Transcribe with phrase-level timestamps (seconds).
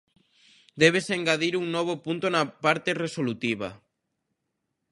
[0.81, 3.69] Débese engadir un novo punto na parte resolutiva: